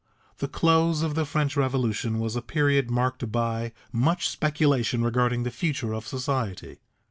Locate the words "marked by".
2.89-3.71